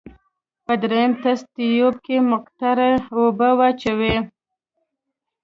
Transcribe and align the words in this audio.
په 0.65 0.73
دریم 0.83 1.11
تست 1.21 1.45
تیوب 1.55 1.95
کې 2.05 2.17
مقطرې 2.31 2.91
اوبه 3.15 3.49
واچوئ. 3.57 4.15